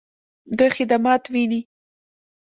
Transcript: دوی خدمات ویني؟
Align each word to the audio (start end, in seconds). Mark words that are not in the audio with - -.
دوی 0.57 0.69
خدمات 0.77 1.23
ویني؟ 1.33 1.61